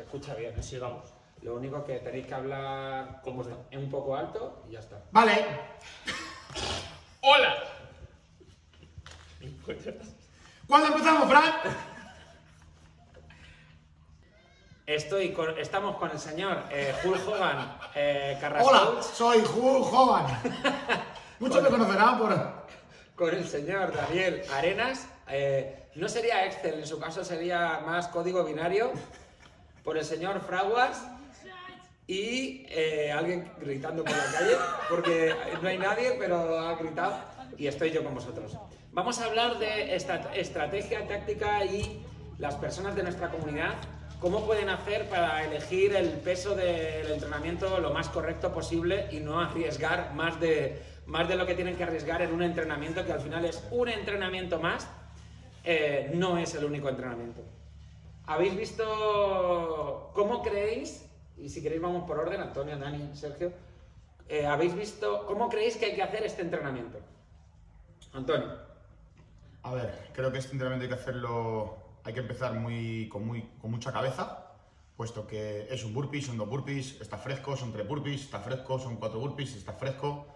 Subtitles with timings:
[0.00, 0.62] Se escucha bien, ¿eh?
[0.62, 1.12] Sigamos.
[1.42, 4.96] Lo único que tenéis que hablar como un poco alto y ya está.
[5.10, 5.46] Vale.
[7.20, 7.54] ¡Hola!
[10.66, 11.52] ¿Cuándo empezamos, Fran?
[14.86, 20.26] Estoy con- estamos con el señor eh, Hulk Hogan eh, Hola, Carrascoch, soy Hulk Hogan.
[21.40, 22.34] Muchos me conocerán por...
[23.16, 25.06] con el señor Daniel Arenas.
[25.28, 28.92] eh, no sería Excel, en su caso sería más código binario.
[29.90, 31.04] Por el señor Fraguas
[32.06, 34.54] y eh, alguien gritando por la calle,
[34.88, 37.16] porque no hay nadie, pero ha gritado
[37.58, 38.56] y estoy yo con vosotros.
[38.92, 42.06] Vamos a hablar de esta estrategia táctica y
[42.38, 43.74] las personas de nuestra comunidad,
[44.20, 49.40] cómo pueden hacer para elegir el peso del entrenamiento lo más correcto posible y no
[49.40, 53.20] arriesgar más de, más de lo que tienen que arriesgar en un entrenamiento que al
[53.20, 54.86] final es un entrenamiento más,
[55.64, 57.42] eh, no es el único entrenamiento.
[58.30, 61.04] ¿Habéis visto cómo creéis,
[61.36, 63.52] y si queréis vamos por orden, Antonio, Dani, Sergio,
[64.28, 67.00] eh, ¿habéis visto cómo creéis que hay que hacer este entrenamiento?
[68.12, 68.56] Antonio.
[69.64, 73.42] A ver, creo que este entrenamiento hay que hacerlo, hay que empezar muy, con, muy,
[73.60, 74.52] con mucha cabeza,
[74.96, 78.78] puesto que es un burpee, son dos burpees, está fresco, son tres burpees, está fresco,
[78.78, 80.28] son cuatro burpees, está fresco,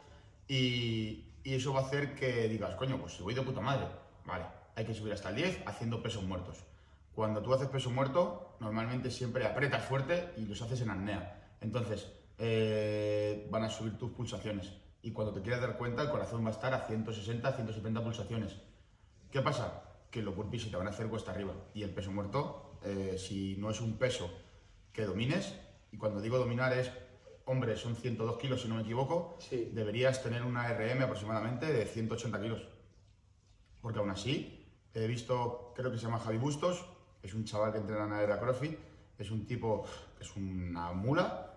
[0.49, 3.87] y, y eso va a hacer que digas, coño, pues voy de puta madre,
[4.25, 6.65] vale, hay que subir hasta el 10 haciendo pesos muertos.
[7.15, 11.57] Cuando tú haces peso muerto, normalmente siempre aprietas fuerte y los haces en apnea.
[11.61, 14.73] Entonces, eh, van a subir tus pulsaciones.
[15.03, 18.57] Y cuando te quieras dar cuenta, el corazón va a estar a 160, 170 pulsaciones.
[19.31, 19.85] ¿Qué pasa?
[20.11, 21.55] Que los burpees se te van a hacer cuesta arriba.
[21.75, 24.31] Y el peso muerto, eh, si no es un peso
[24.93, 25.55] que domines,
[25.93, 26.91] y cuando digo dominar es,
[27.45, 29.71] hombre, son 102 kilos si no me equivoco, Sí.
[29.73, 32.67] deberías tener una RM aproximadamente de 180 kilos.
[33.81, 36.87] Porque aún así, he visto, creo que se llama Javi Bustos,
[37.25, 38.79] es un chaval que entrena en Aera CrossFit,
[39.19, 39.85] es un tipo,
[40.21, 41.55] es una mula,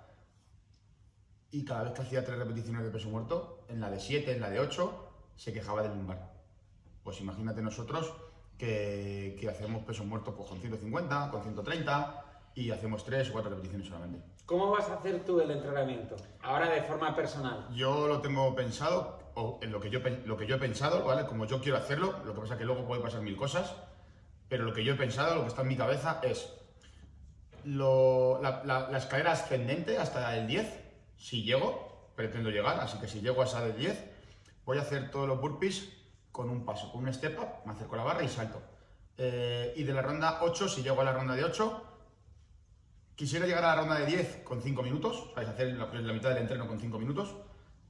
[1.52, 4.42] y cada vez que hacía tres repeticiones de peso muerto, en la de 7, en
[4.42, 6.32] la de 8, se quejaba del lumbar.
[7.04, 8.14] Pues imagínate nosotros
[8.58, 12.26] que, que hacemos peso muerto pues, con 150, con 130
[12.56, 14.22] y hacemos 3 o 4 repeticiones solamente.
[14.46, 16.16] ¿Cómo vas a hacer tú el entrenamiento?
[16.42, 17.68] Ahora de forma personal.
[17.74, 21.26] Yo lo tengo pensado, o en lo que yo, lo que yo he pensado, ¿vale?
[21.26, 23.76] Como yo quiero hacerlo, lo que pasa es que luego puede pasar mil cosas,
[24.50, 26.54] pero lo que yo he pensado, lo que está en mi cabeza es
[27.66, 30.68] la escalera ascendente hasta el 10,
[31.18, 34.04] si llego, pretendo llegar, así que si llego a esa del 10,
[34.66, 35.90] voy a hacer todos los burpees
[36.32, 38.62] con un paso, con un step up, me acerco a la barra y salto.
[39.18, 41.88] Eh, y de la ronda 8, si llego a la ronda de 8,
[43.18, 45.50] Quisiera llegar a la ronda de 10 con 5 minutos, ¿sabes?
[45.50, 47.36] Hacer la, la mitad del entreno con 5 minutos.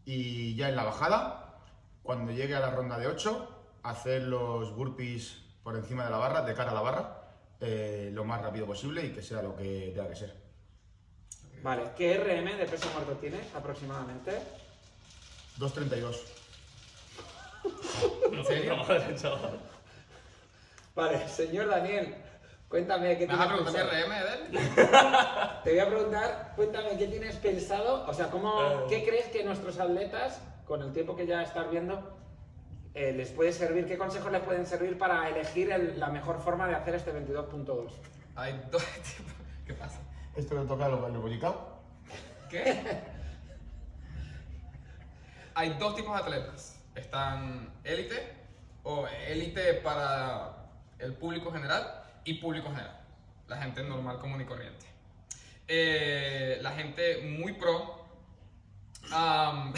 [0.06, 1.59] Y ya en la bajada,
[2.01, 6.44] cuando llegue a la ronda de 8, hacer los burpees por encima de la barra,
[6.44, 7.23] de cara a la barra,
[7.59, 10.33] eh, lo más rápido posible y que sea lo que tenga que ser.
[11.61, 14.31] Vale, ¿qué RM de peso muerto tienes aproximadamente?
[15.59, 16.22] 2.32.
[18.31, 18.77] ¿En serio?
[19.17, 19.59] chaval.
[20.95, 22.16] Vale, señor Daniel,
[22.69, 24.07] cuéntame qué ¿Me vas a tienes mi pensado.
[24.07, 25.63] RM?
[25.66, 28.85] Te voy a preguntar, cuéntame qué tienes pensado, o sea, ¿cómo, Eh.
[28.88, 32.16] ¿qué crees que nuestros atletas, con el tiempo que ya estás viendo,
[32.94, 33.86] eh, les puede servir?
[33.88, 37.92] ¿Qué consejos les pueden servir para elegir el- la mejor forma de hacer este 22.2?
[38.36, 39.34] Hay dos tipos.
[39.66, 40.00] ¿Qué pasa?
[40.36, 41.80] Esto le toca a los lo bollicao.
[42.50, 43.02] ¿Qué?
[45.56, 46.80] Hay dos tipos de atletas.
[46.96, 48.34] Están élite
[48.84, 50.56] o élite para
[51.00, 53.00] el público general y público general.
[53.48, 54.86] La gente normal, común y corriente.
[55.68, 58.06] Eh, la gente muy pro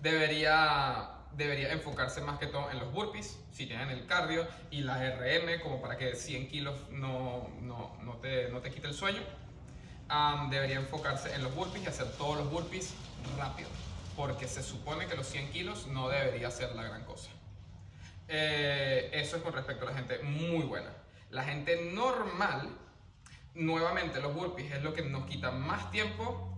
[0.00, 5.00] debería, debería enfocarse más que todo en los burpees, si tienen el cardio, y las
[5.00, 9.22] RM, como para que 100 kilos no, no, no, te, no te quite el sueño.
[10.50, 12.94] Debería enfocarse en los burpees y hacer todos los burpees
[13.38, 13.68] rápido,
[14.16, 17.30] porque se supone que los 100 kilos no debería ser la gran cosa.
[18.28, 20.90] Eh, eso es con respecto a la gente muy buena.
[21.30, 22.76] La gente normal,
[23.54, 26.56] nuevamente los burpees es lo que nos quita más tiempo.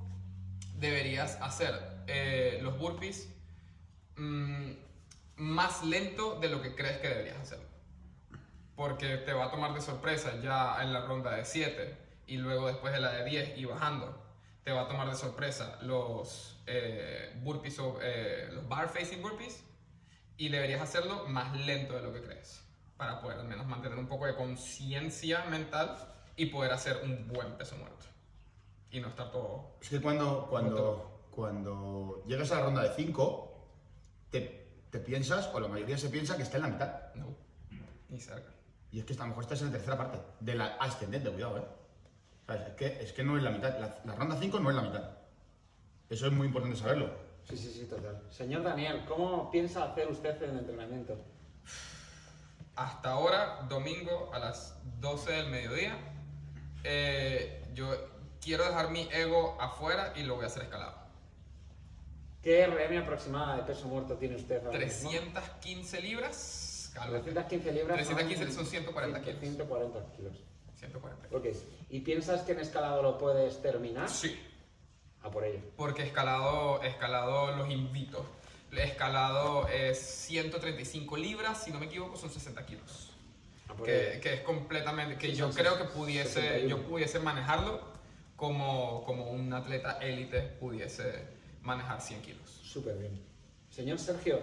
[0.76, 3.28] Deberías hacer eh, los burpees
[4.16, 4.72] mm,
[5.36, 7.66] más lento de lo que crees que deberías hacerlo.
[8.76, 12.68] Porque te va a tomar de sorpresa ya en la ronda de 7 y luego
[12.68, 14.20] después de la de 10 y bajando.
[14.64, 19.64] Te va a tomar de sorpresa los eh, burpees o eh, los bar facing burpees
[20.36, 22.62] y deberías hacerlo más lento de lo que crees
[22.96, 25.96] para poder al menos mantener un poco de conciencia mental
[26.36, 28.06] y poder hacer un buen peso muerto
[28.90, 33.51] y no estar todo Es que cuando, cuando, cuando llegas a la ronda de 5,
[34.32, 37.14] te, te piensas, o la mayoría se piensa que está en la mitad.
[37.14, 37.36] no
[38.08, 38.50] ni cerca
[38.90, 41.58] Y es que a lo mejor estás en la tercera parte, de la ascendente, cuidado,
[41.58, 41.64] ¿eh?
[42.46, 42.68] ¿Sabes?
[42.68, 43.78] Es, que, es que no es la mitad.
[43.78, 45.10] La, la ronda 5 no es la mitad.
[46.10, 47.10] Eso es muy importante saberlo.
[47.48, 48.22] Sí, sí, sí, total.
[48.30, 51.16] Señor Daniel, ¿cómo piensa hacer usted en el entrenamiento?
[52.76, 55.96] Hasta ahora, domingo a las 12 del mediodía,
[56.84, 57.88] eh, yo
[58.40, 61.01] quiero dejar mi ego afuera y lo voy a hacer escalado.
[62.42, 65.10] ¿Qué RM aproximada de peso muerto tiene usted ahora mismo?
[65.10, 66.90] 315 libras.
[66.94, 67.20] calma.
[67.22, 67.96] 315 libras.
[67.96, 69.40] 315 son 140 kilos.
[69.40, 70.32] 140 kilos.
[70.78, 71.36] 140.
[71.36, 71.46] Ok.
[71.90, 74.08] ¿Y piensas que en escalado lo puedes terminar?
[74.10, 74.36] Sí,
[75.22, 75.60] A por ello.
[75.76, 78.24] porque escalado, escalado los invito.
[78.72, 83.10] Escalado es 135 libras, si no me equivoco, son 60 kilos.
[83.84, 86.68] Que, que es completamente que Sí, yo creo que pudiese 61.
[86.68, 87.80] yo pudiese manejarlo
[88.36, 91.26] como, como un atleta élite pudiese
[91.62, 93.20] manejar 100 kilos Súper bien.
[93.70, 94.40] Señor Sergio,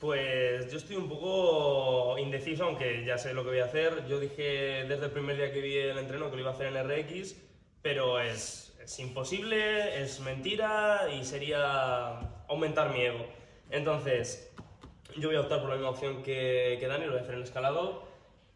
[0.00, 4.06] Pues yo estoy un poco indeciso, aunque ya sé lo que voy a hacer.
[4.06, 6.74] Yo dije desde el primer día que vi el entreno que lo iba a hacer
[6.74, 7.36] en RX,
[7.82, 13.26] pero es, es imposible, es mentira y sería aumentar mi ego.
[13.70, 14.50] Entonces,
[15.16, 17.34] yo voy a optar por la misma opción que, que Dani, lo voy a hacer
[17.34, 18.07] en escalado,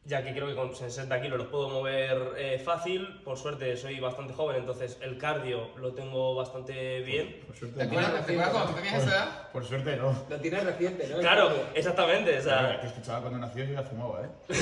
[0.04, 3.20] ya que creo que con 60 kilos los puedo mover eh, fácil.
[3.25, 7.40] Por suerte soy bastante joven, entonces el cardio lo tengo bastante bien.
[7.46, 7.90] Por suerte ¿te no.
[8.00, 9.50] acuerdas, ¿te acuerdas cuando tenías esa edad?
[9.52, 10.25] Por suerte no.
[10.28, 11.19] lo tienes reciente, ¿no?
[11.19, 12.38] Claro, exactamente.
[12.38, 14.28] O sea, que este chaval cuando nació yo ya fumaba, ¿eh?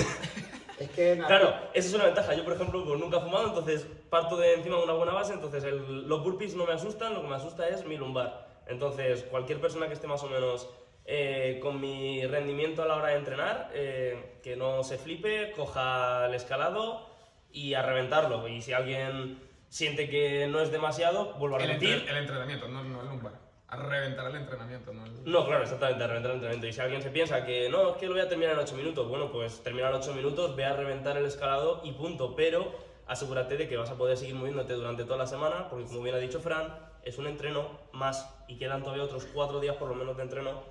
[0.80, 2.32] Es que nada, Claro, esa es una ventaja.
[2.32, 5.34] Yo, por ejemplo, pues nunca he fumado, entonces parto de encima de una buena base,
[5.34, 8.48] entonces el- los burpees no me asustan, lo que me asusta es mi lumbar.
[8.66, 10.70] Entonces, cualquier persona que esté más o menos
[11.04, 16.26] eh, con mi rendimiento a la hora de entrenar, eh, que no se flipe, coja
[16.26, 17.08] el escalado
[17.52, 18.46] y a reventarlo.
[18.48, 21.94] Y si alguien siente que no es demasiado, vuelvo a El, repetir.
[21.94, 23.32] entre- el entrenamiento, no, no el lumbar.
[23.68, 25.24] A reventar el entrenamiento, no el...
[25.30, 26.66] No, claro, exactamente, a reventar el entrenamiento.
[26.66, 28.74] Y si alguien se piensa que no, es que lo voy a terminar en 8
[28.74, 32.34] minutos, bueno, pues termina en 8 minutos, ve a reventar el escalado y punto.
[32.34, 32.72] Pero
[33.06, 36.16] asegúrate de que vas a poder seguir moviéndote durante toda la semana, porque como bien
[36.16, 36.74] ha dicho Fran,
[37.04, 40.62] es un entreno más y quedan todavía otros 4 días por lo menos de entreno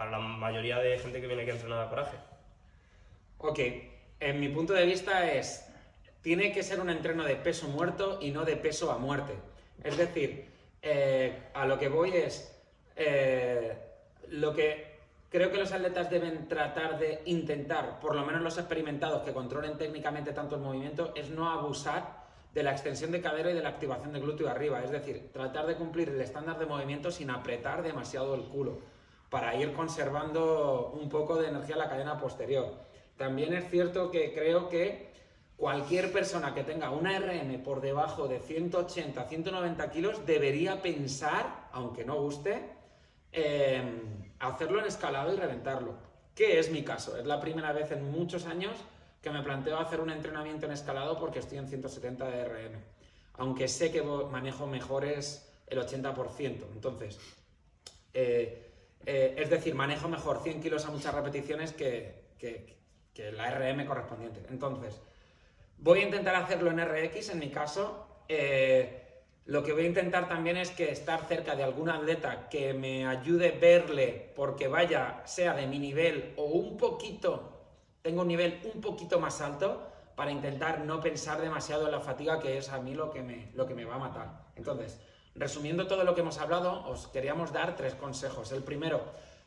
[0.00, 2.16] para la mayoría de gente que viene aquí a entrenar a coraje.
[3.36, 3.58] Ok,
[4.18, 5.70] en mi punto de vista es,
[6.22, 9.34] tiene que ser un entreno de peso muerto y no de peso a muerte.
[9.84, 10.46] Es decir,
[10.80, 12.50] eh, a lo que voy es,
[12.96, 13.76] eh,
[14.28, 19.20] lo que creo que los atletas deben tratar de intentar, por lo menos los experimentados
[19.20, 22.24] que controlen técnicamente tanto el movimiento, es no abusar
[22.54, 24.82] de la extensión de cadera y de la activación de glúteo arriba.
[24.82, 28.80] Es decir, tratar de cumplir el estándar de movimiento sin apretar demasiado el culo
[29.30, 32.74] para ir conservando un poco de energía en la cadena posterior.
[33.16, 35.10] También es cierto que creo que
[35.56, 42.04] cualquier persona que tenga una RM por debajo de 180, 190 kilos debería pensar, aunque
[42.04, 42.60] no guste,
[43.30, 43.82] eh,
[44.40, 45.94] hacerlo en escalado y reventarlo.
[46.34, 47.16] Que es mi caso.
[47.16, 48.72] Es la primera vez en muchos años
[49.22, 52.80] que me planteo hacer un entrenamiento en escalado porque estoy en 170 de RM.
[53.34, 56.64] Aunque sé que manejo mejores el 80%.
[56.72, 57.18] Entonces,
[58.12, 58.69] eh,
[59.06, 62.28] eh, es decir, manejo mejor 100 kilos a muchas repeticiones que,
[63.34, 64.42] la RM correspondiente.
[64.48, 65.00] Entonces,
[65.76, 68.06] voy a intentar hacerlo en RX en mi caso.
[68.28, 69.00] Eh,
[69.44, 73.06] lo que voy a intentar también es que estar cerca de algún atleta que me
[73.06, 77.60] ayude a verle porque vaya, sea de mi nivel o un poquito,
[78.00, 82.38] tengo un nivel un poquito más alto para intentar no pensar demasiado en la fatiga
[82.38, 84.44] que es a mí lo que me, lo que me va a matar.
[84.54, 85.00] Entonces,
[85.34, 88.52] resumiendo todo lo que hemos hablado, os queríamos dar tres consejos.
[88.52, 89.04] El primero,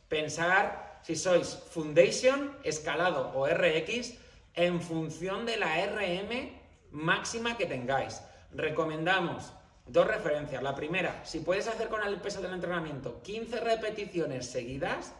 [0.07, 4.15] pensar si sois Foundation, Escalado o RX
[4.55, 6.61] en función de la RM
[6.91, 8.21] máxima que tengáis.
[8.51, 9.51] Recomendamos
[9.85, 10.63] dos referencias.
[10.63, 15.13] La primera, si puedes hacer con el peso del entrenamiento 15 repeticiones seguidas,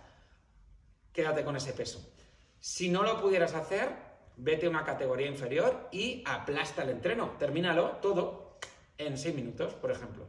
[1.11, 1.99] quédate con ese peso.
[2.59, 3.89] Si no lo pudieras hacer,
[4.37, 7.31] vete a una categoría inferior y aplasta el entreno.
[7.37, 8.57] Termínalo todo
[8.97, 10.25] en 6 minutos, por ejemplo.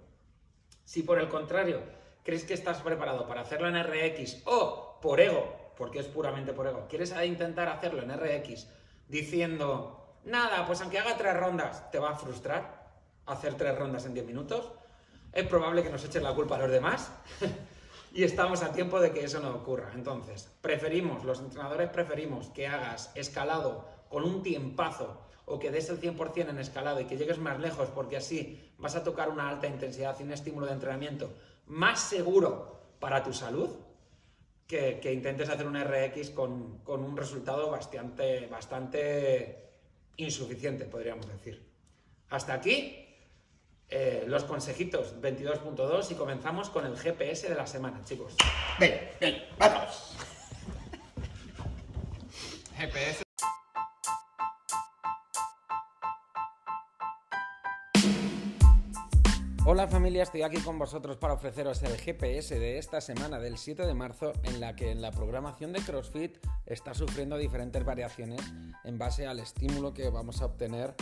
[0.85, 1.83] Si por el contrario
[2.23, 6.67] crees que estás preparado para hacerlo en RX o por ego, porque es puramente por
[6.67, 8.67] ego, quieres intentar hacerlo en RX
[9.09, 12.85] diciendo, nada, pues aunque haga tres rondas, te va a frustrar
[13.27, 14.71] hacer tres rondas en 10 minutos,
[15.33, 17.11] es probable que nos echen la culpa a los demás
[18.13, 19.91] y estamos a tiempo de que eso no ocurra.
[19.95, 26.01] Entonces, preferimos, los entrenadores preferimos que hagas escalado con un tiempazo o que des el
[26.01, 29.67] 100% en escalado y que llegues más lejos porque así vas a tocar una alta
[29.67, 31.33] intensidad y un estímulo de entrenamiento
[31.67, 33.71] más seguro para tu salud
[34.67, 39.65] que, que intentes hacer un RX con, con un resultado bastante, bastante
[40.17, 41.63] insuficiente, podríamos decir.
[42.31, 43.05] Hasta aquí
[43.89, 48.35] eh, los consejitos 22.2 y comenzamos con el GPS de la semana, chicos.
[48.81, 50.17] Ven, ven, vamos.
[59.85, 63.87] Hola familia, estoy aquí con vosotros para ofreceros el GPS de esta semana del 7
[63.87, 68.41] de marzo en la que en la programación de CrossFit está sufriendo diferentes variaciones
[68.83, 70.95] en base al estímulo que vamos a obtener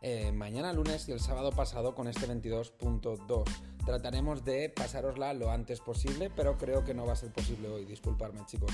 [0.00, 3.44] eh, mañana lunes y el sábado pasado con este 22.2.
[3.84, 7.84] Trataremos de pasárosla lo antes posible, pero creo que no va a ser posible hoy,
[7.84, 8.72] disculparme chicos.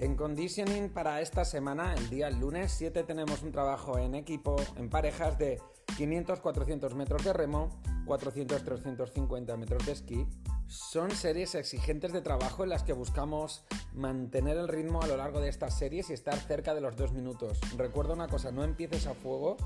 [0.00, 4.88] En conditioning para esta semana, el día lunes 7, tenemos un trabajo en equipo, en
[4.88, 5.60] parejas de
[5.98, 7.70] 500-400 metros de remo,
[8.06, 10.24] 400-350 metros de esquí.
[10.68, 15.40] Son series exigentes de trabajo en las que buscamos mantener el ritmo a lo largo
[15.40, 17.58] de estas series y estar cerca de los dos minutos.
[17.76, 19.56] Recuerda una cosa, no empieces a fuego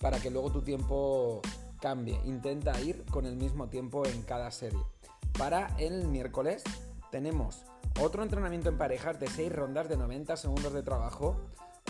[0.00, 1.40] para que luego tu tiempo
[1.80, 2.20] cambie.
[2.26, 4.82] Intenta ir con el mismo tiempo en cada serie.
[5.38, 6.62] Para el miércoles
[7.10, 7.64] tenemos
[8.00, 11.36] otro entrenamiento en parejas de 6 rondas de 90 segundos de trabajo,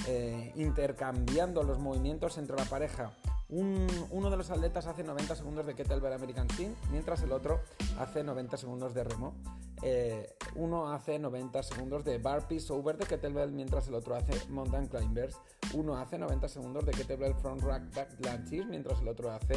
[0.06, 3.12] eh, intercambiando los movimientos entre la pareja
[3.50, 7.62] uno de los atletas hace 90 segundos de kettlebell American Swing, mientras el otro
[7.98, 9.34] hace 90 segundos de remo.
[9.82, 14.86] Eh, uno hace 90 segundos de burpees over de kettlebell, mientras el otro hace mountain
[14.86, 15.36] climbers.
[15.72, 19.54] Uno hace 90 segundos de kettlebell front rack back lunges, mientras el otro hace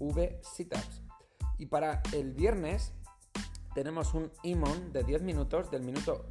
[0.00, 1.02] V sit-ups.
[1.58, 2.92] Y para el viernes
[3.74, 6.24] tenemos un IMON de 10 minutos, del minuto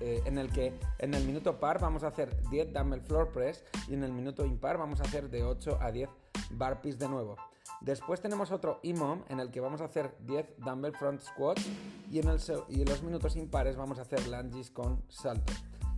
[0.00, 3.64] eh, en el que en el minuto par vamos a hacer 10 dumbbell floor press
[3.88, 6.08] y en el minuto impar vamos a hacer de 8 a 10
[6.50, 7.36] burpees de nuevo.
[7.80, 11.66] Después tenemos otro IMOM en el que vamos a hacer 10 dumbbell front squats
[12.10, 15.52] y en, el, y en los minutos impares vamos a hacer lunges con salto.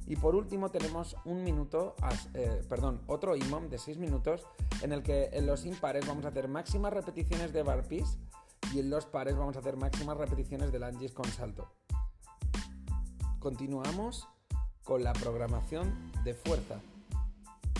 [0.06, 1.96] Y por último tenemos un minuto,
[2.34, 4.46] eh, perdón, otro IMOM de 6 minutos
[4.82, 8.18] en el que en los impares vamos a hacer máximas repeticiones de burpees
[8.76, 11.72] y en los pares vamos a hacer máximas repeticiones de lunges con salto
[13.46, 14.28] continuamos
[14.82, 16.80] con la programación de fuerza,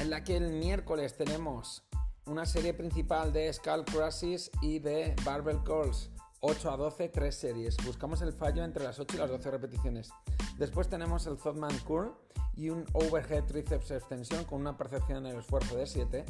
[0.01, 1.83] en la que el miércoles tenemos
[2.25, 7.77] una serie principal de Skull Crushes y de Barbell Curls, 8 a 12, tres series.
[7.85, 10.11] Buscamos el fallo entre las 8 y las 12 repeticiones.
[10.57, 12.13] Después tenemos el Thoughtman Curl
[12.55, 16.25] y un Overhead Triceps Extension con una percepción en el esfuerzo de 7,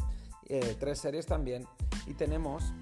[0.47, 1.67] eh, series también.
[2.07, 2.73] Y tenemos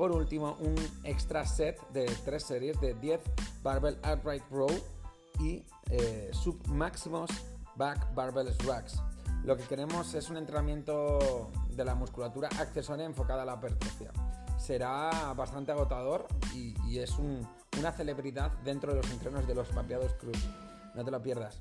[0.00, 3.20] por último un extra set de tres series de 10
[3.62, 4.70] Barbell Upright Row
[5.38, 7.28] y eh, sub máximos
[7.76, 8.98] back barbell racks.
[9.44, 14.10] Lo que queremos es un entrenamiento de la musculatura accesoria enfocada a la hipertrofia.
[14.56, 20.38] Será bastante agotador y, es una celebridad dentro de los entrenos de los papeados cruz.
[20.94, 21.60] No te lo pierdas.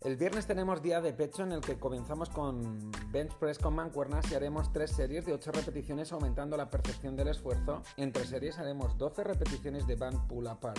[0.00, 2.78] El viernes tenemos día de pecho en el que comenzamos con
[3.10, 7.28] bench press con mancuernas y haremos tres series de 8 repeticiones aumentando la percepción del
[7.28, 7.82] esfuerzo.
[7.96, 10.78] Entre series haremos 12 repeticiones de band pull apart.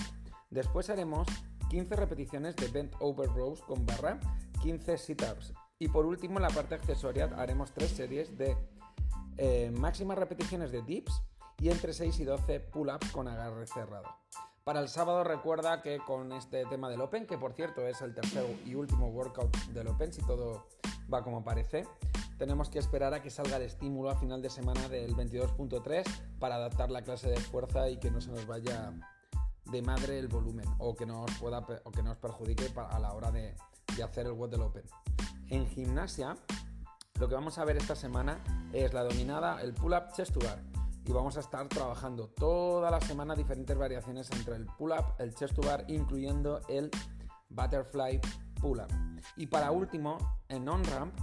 [0.50, 1.28] Después haremos
[1.70, 4.22] 15 repeticiones de bent over rows con barra,
[4.62, 5.54] 15 sit-ups.
[5.80, 8.56] Y por último, en la parte accesoria haremos 3 series de
[9.38, 11.22] eh, máximas repeticiones de dips
[11.60, 14.08] y entre 6 y 12 pull-ups con agarre cerrado.
[14.64, 18.14] Para el sábado recuerda que con este tema del Open, que por cierto es el
[18.14, 20.68] tercer y último workout del Open, si todo
[21.12, 21.88] va como parece,
[22.38, 26.04] tenemos que esperar a que salga el estímulo a final de semana del 22.3
[26.40, 28.94] para adaptar la clase de fuerza y que no se nos vaya
[29.66, 33.32] de madre el volumen o que nos, pueda, o que nos perjudique a la hora
[33.32, 33.56] de,
[34.04, 34.84] hacer el web del Open.
[35.50, 36.38] En gimnasia,
[37.20, 40.40] lo que vamos a ver esta semana es la dominada, el pull-up chest to.
[41.06, 45.56] Y vamos a estar trabajando toda la semana diferentes variaciones entre el pull-up, el chest
[45.56, 46.92] to bar, incluyendo el
[47.50, 48.22] butterfly
[48.62, 48.90] pull-up.
[49.36, 50.18] Y para último,
[50.50, 51.14] en on-ramp,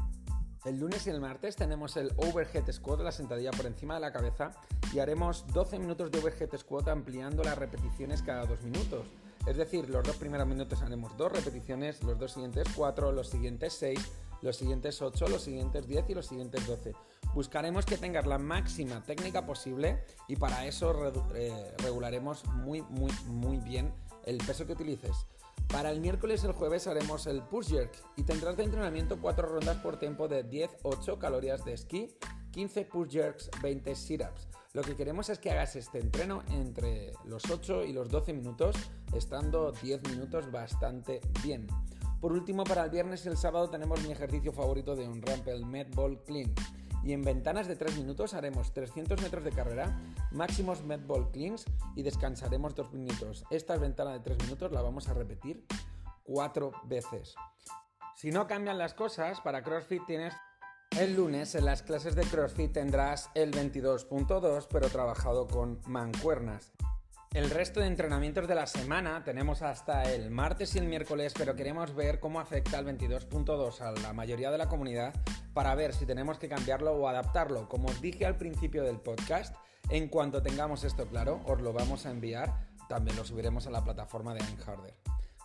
[0.64, 4.12] el lunes y el martes tenemos el overhead squat, la sentadilla por encima de la
[4.12, 4.50] cabeza,
[4.92, 9.06] y haremos 12 minutos de overhead squat ampliando las repeticiones cada 2 minutos.
[9.47, 13.75] Es decir, los dos primeros minutos haremos 2 repeticiones, los dos siguientes 4, los siguientes
[13.75, 14.12] 6,
[14.46, 16.94] los siguientes 8, los siguientes 10 y los siguientes 12.
[17.34, 23.58] Buscaremos que tengas la máxima técnica posible y para eso eh, regularemos muy, muy, muy
[23.58, 23.92] bien
[24.24, 25.26] el peso que utilices.
[25.68, 29.48] Para el miércoles y el jueves haremos el push jerk y tendrás de entrenamiento 4
[29.48, 32.16] rondas por tiempo de 10-8 calorías de esquí,
[32.52, 34.48] 15 push jerks, 20 sit-ups.
[34.72, 38.76] Lo que queremos es que hagas este entreno entre los 8 y los 12 minutos,
[39.14, 41.66] estando 10 minutos bastante bien.
[42.26, 45.47] Por último, para el viernes y el sábado tenemos mi ejercicio favorito de un ramp,
[45.47, 46.52] el Medball Clean
[47.04, 49.97] y en ventanas de 3 minutos haremos 300 metros de carrera,
[50.33, 53.45] máximos medball cleans y descansaremos 2 minutos.
[53.49, 55.64] Esta ventana de 3 minutos la vamos a repetir
[56.25, 57.37] 4 veces.
[58.16, 60.35] Si no cambian las cosas, para CrossFit tienes
[60.99, 66.73] el lunes en las clases de CrossFit tendrás el 22.2 pero trabajado con mancuernas.
[67.33, 71.54] El resto de entrenamientos de la semana tenemos hasta el martes y el miércoles, pero
[71.54, 75.14] queremos ver cómo afecta el 22.2 a la mayoría de la comunidad
[75.52, 77.68] para ver si tenemos que cambiarlo o adaptarlo.
[77.68, 79.54] Como os dije al principio del podcast,
[79.88, 82.66] En cuanto tengamos esto claro, os lo vamos a enviar.
[82.88, 84.95] También lo subiremos a la plataforma de Einharder.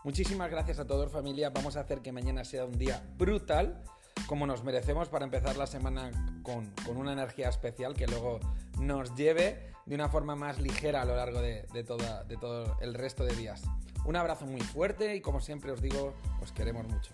[0.04, 1.52] Muchísimas gracias a todos familia.
[1.52, 3.84] Vamos a hacer que mañana sea un día brutal,
[4.26, 6.10] como nos merecemos para empezar la semana
[6.42, 8.40] con, con una energía especial que luego
[8.80, 12.94] nos lleve de una forma más ligera a lo largo de, de, de todo el
[12.94, 13.64] resto de días.
[14.06, 17.14] Un abrazo muy fuerte y como siempre os digo, os queremos mucho.